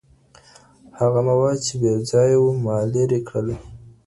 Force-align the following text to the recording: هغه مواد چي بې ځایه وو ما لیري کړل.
هغه 0.99 1.19
مواد 1.29 1.57
چي 1.65 1.73
بې 1.81 1.93
ځایه 2.09 2.37
وو 2.39 2.51
ما 2.63 2.75
لیري 2.93 3.19
کړل. 3.29 3.47